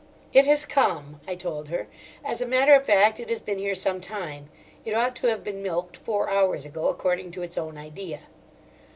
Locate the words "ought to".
4.95-5.27